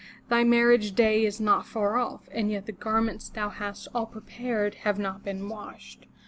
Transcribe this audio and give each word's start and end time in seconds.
Thy 0.29 0.43
marriage 0.43 0.93
day 0.93 1.23
is 1.27 1.39
not 1.39 1.67
far 1.67 1.95
off, 1.97 2.27
and 2.31 2.49
yet 2.51 2.65
the 2.65 2.71
garments 2.71 3.29
thou 3.29 3.49
hast 3.49 3.87
all 3.93 4.07
prepared 4.07 4.73
have 4.81 4.97
not 4.97 5.23
been 5.23 5.47
washed. 5.47 6.07